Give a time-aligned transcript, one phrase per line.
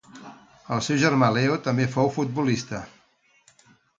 [0.77, 2.83] El seu germà Leo també fou futbolista.